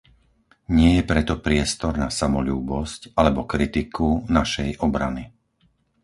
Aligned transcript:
Nie 0.77 0.89
je 0.97 1.03
preto 1.11 1.33
priestor 1.45 1.93
na 2.03 2.09
samoľúbosť 2.19 3.01
alebo 3.19 3.41
kritiku 3.53 4.09
našej 4.37 4.69
obrany. 4.87 5.23